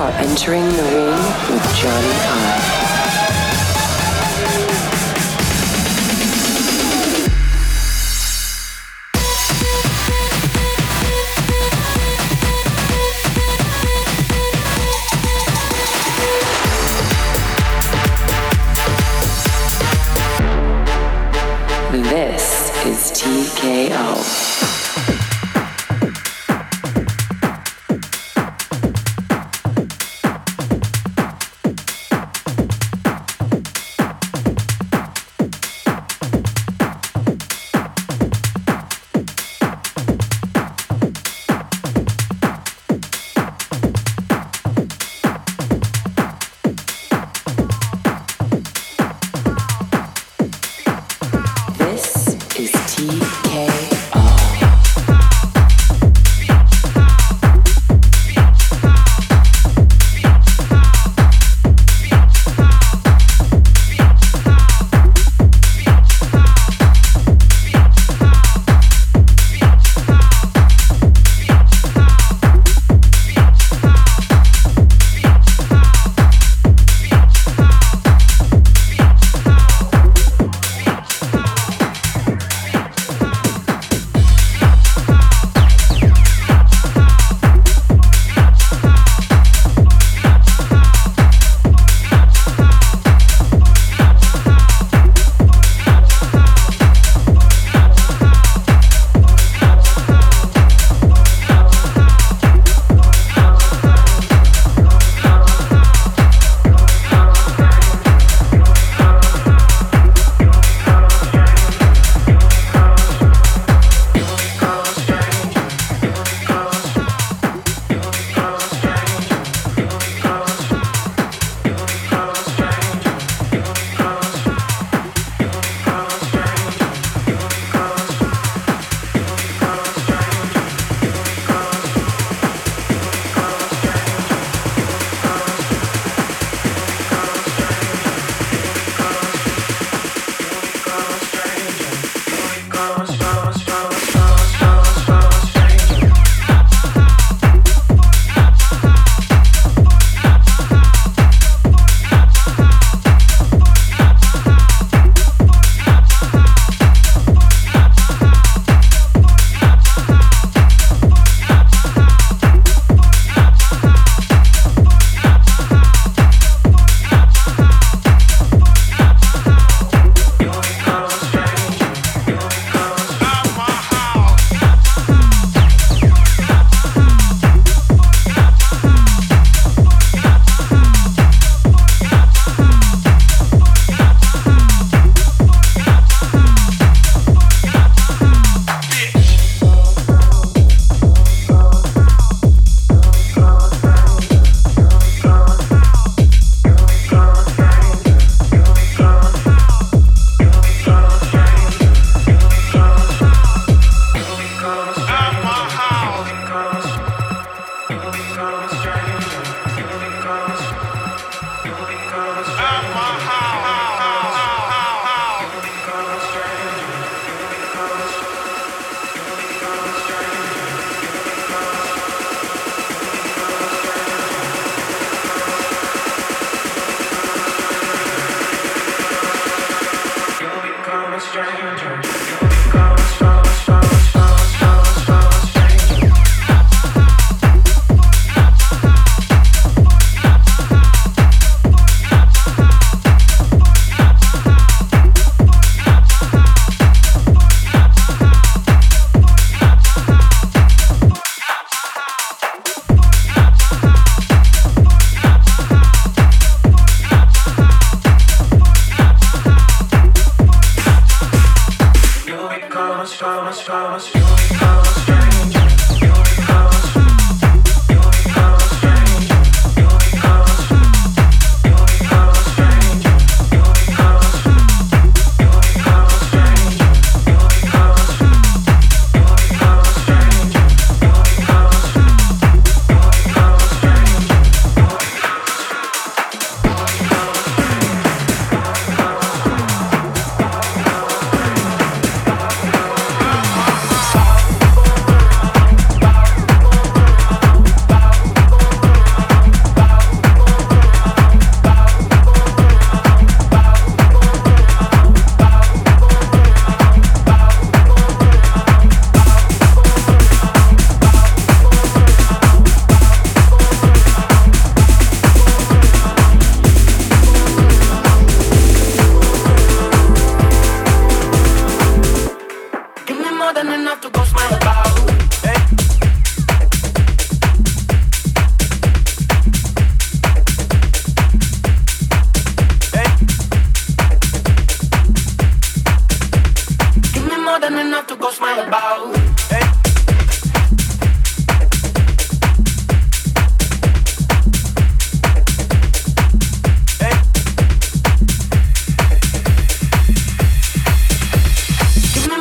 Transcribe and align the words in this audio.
are 0.00 0.12
entering 0.12 0.66
the 0.66 0.82
ring 0.94 1.10
with 1.52 1.76
Johnny 1.76 2.14
High. 2.24 2.79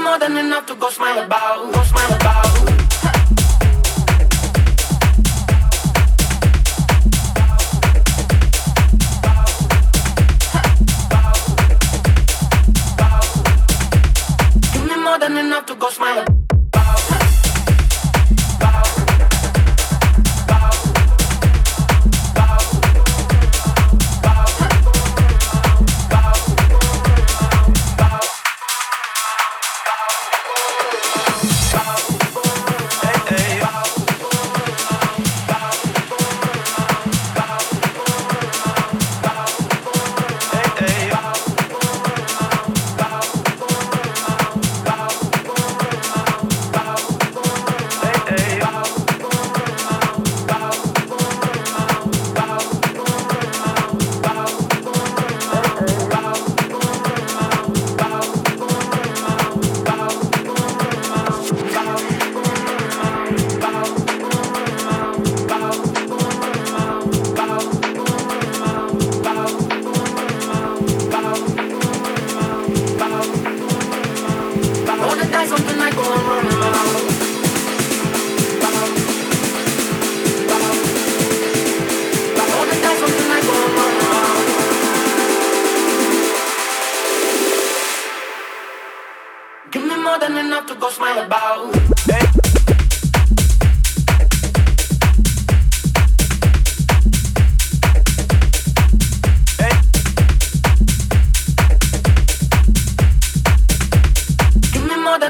more 0.10 0.18
than 0.18 0.38
enough 0.38 0.66
to 0.66 0.76
go 0.76 0.90
smile 0.90 1.20
about. 1.20 1.72
Go 1.72 1.84
smile 1.84 2.08
about. 2.08 2.19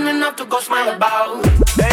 enough 0.09 0.35
to 0.37 0.45
go 0.45 0.59
smile 0.59 0.95
about. 0.95 1.88